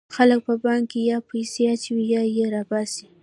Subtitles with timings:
[0.15, 3.05] خلک په بانک کې یا پیسې اچوي یا یې را باسي.